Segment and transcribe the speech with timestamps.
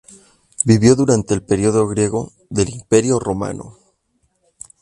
[0.65, 3.77] Vivió durante el periodo griego del Imperio Romano.